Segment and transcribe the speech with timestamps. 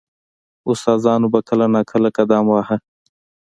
[0.69, 2.77] •استادانو به کله نا کله قدم واهه.